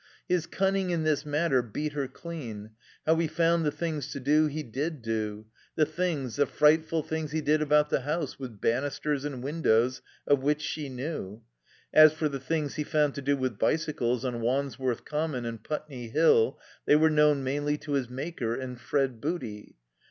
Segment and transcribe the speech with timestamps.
[0.27, 2.71] His cunning in this matter beat her dean—
[3.05, 7.33] how he found the things to do he did do; the things, the frightful things
[7.33, 11.43] he did about the house with bannisters and windows, of which she knew.
[11.93, 16.07] As for the things he found to do with bicycles on Wandsworth Common and Putney
[16.09, 19.75] Hill they were known mainly to his Maker and Fred Booty.